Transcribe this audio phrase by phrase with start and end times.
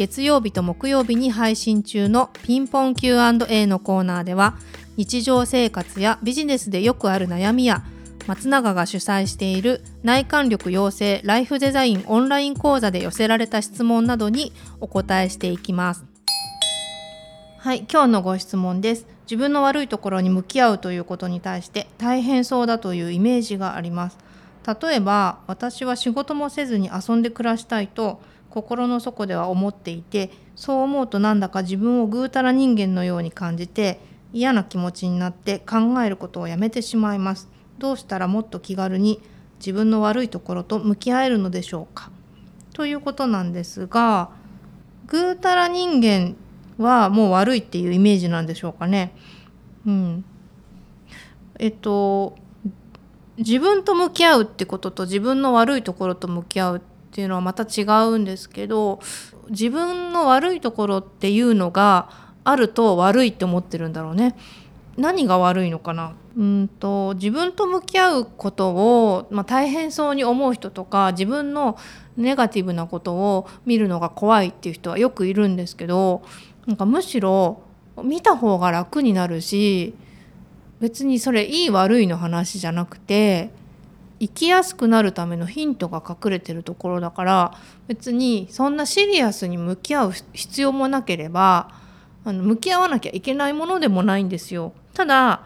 [0.00, 4.56] 月曜日と木曜日に配信中のピンポン Q&A のコーナーでは
[4.96, 7.84] 日常生活やビジネスでよくある悩みや
[8.26, 16.06] 松永が主催している内観力養成ライフデザインオンライン講座で寄せられた質問などにお答えしていきます。
[17.58, 19.06] はい、今日のご質問です。
[19.24, 24.29] 自分の悪いところに向き合うということに対して大変そうだというイメージがあります。
[24.66, 28.20] 例えば私は仕事もせずに遊んで暮らしたいと
[28.50, 34.00] 心の底では思っていてそう思うとなんだか自分をぐうたら人間のように感じて
[34.32, 37.48] 嫌な気持ちになって考えることをやめてしまいます。
[37.78, 39.20] どうしたらもっと気軽に
[39.58, 42.10] 自分の悪いところと向き合えるのでしょうか。
[42.74, 44.30] ということなんですが
[45.06, 46.36] ぐうたら人間
[46.78, 49.12] はもう悪いっていうイメージなんでしょうかね。
[49.86, 50.24] うん、
[51.58, 52.36] えっと
[53.40, 59.00] 自分と向き合うってことと自分の悪いところと向き合うっていうのはまた違うんですけど
[59.48, 62.08] 自分の悪いところっていうのが
[62.44, 64.36] あると悪いって思ってるんだろうね。
[64.96, 66.14] 何が悪いのかな？
[66.36, 71.78] うんと自分と向き合うことを、まあ、大変そうに思う人とか自分の
[72.16, 76.22] ネガティブなことを見るのが怖いっていう人はよくいるんですけど
[76.66, 77.62] なんかむしろ
[78.02, 79.94] 見た方が楽になるし
[80.80, 83.50] 別にそれいい悪いの話じゃなくて
[84.18, 87.54] 生きやすくなるためのヒントが隠れてるところだから
[87.86, 91.70] 別にそんなシリアスに向き合う必要もなければ
[92.24, 94.74] あの向き合わなきゃいけないものでもないんですよ。
[94.92, 95.42] ただ、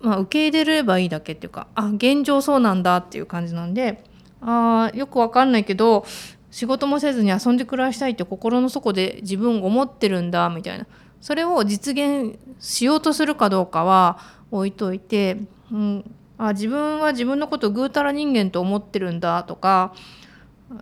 [0.00, 4.02] まあ、受け入れればいいだけっていうかあ現状そうなんだっていう感じなんで
[4.40, 6.06] あよくわかんないけど
[6.50, 10.86] 仕事もせずに遊んで暮らしたいって心の底で自分思ってるんだみたいな
[11.20, 15.38] それを実現しようとするかどうかは置いといて、
[15.72, 19.94] うん、あ自分は自分のことをぐうたら人間と思ってるんだとか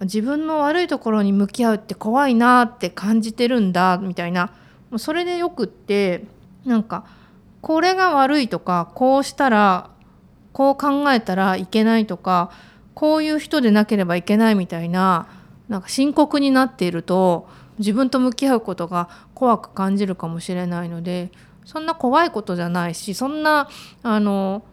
[0.00, 4.50] 自分の悪いところに向き合うって怖いなって感じてるんだみたいな。
[4.96, 6.24] それでよくって
[6.64, 7.04] なんか
[7.60, 9.90] これが悪いとかこうしたら
[10.52, 12.50] こう考えたらいけないとか
[12.94, 15.26] こういう人でなければいけないみたいな
[15.68, 17.48] なんか深刻になっていると
[17.78, 21.32] 自分と向き合うことが怖く感じるかもしれないので
[21.64, 23.68] そんな怖いことじゃないしそんな
[24.02, 24.64] あの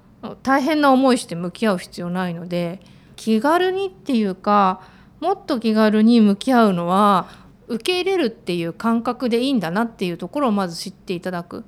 [0.43, 2.79] 大変な思いして向き合う必要ないので
[3.15, 4.81] 気軽にっていうか
[5.19, 7.27] もっと気軽に向き合うのは
[7.67, 11.63] 受け入れるっていう感覚でいいんだなっていうところをまず知っていただく。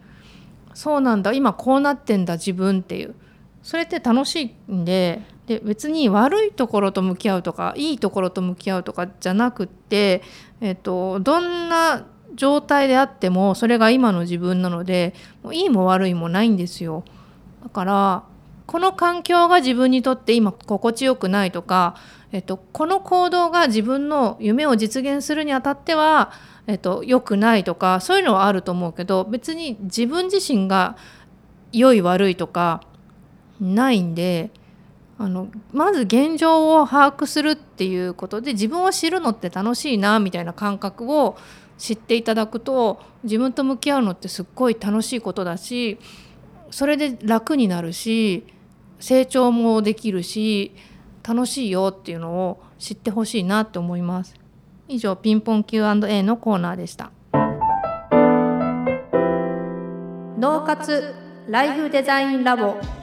[0.74, 3.16] そうなんだ今こうなってんだ自分っていう。
[3.62, 10.22] それって楽しいんでで別に悪いところと向き合うとかいいところと向き合うとかじゃなくって、
[10.62, 12.06] えっと、どんな
[12.36, 15.14] 状態であってもそれが今の自分なので
[15.44, 17.04] もういいも悪いもないんですよ。
[17.64, 18.24] だから
[18.66, 21.96] この環境が自分にとって今心地よくないとか、
[22.32, 26.32] えっと、この行動が自分の夢を実現するにあたっては、
[26.68, 30.96] えっと、良くないとかそういうのはあると思うけど別に自分自身が
[31.72, 32.82] 良い悪いとか
[33.60, 34.52] ないんで
[35.18, 41.38] あのまず現状を把握するっていうことで自分を知るのって楽しいなみたいな感覚を
[41.78, 46.00] 知っていただくと自分と向き合うのってすっごい楽しいことだし
[46.72, 48.46] それで楽になるし
[49.00, 50.72] 成長もできるし
[51.28, 54.36] 楽しいよっていうのを知ってほしいなって思います。
[54.88, 57.12] 以上ピンポン Q&A のコーナーでした。
[60.38, 61.16] 脳活
[61.48, 63.03] ライフデザインラボ。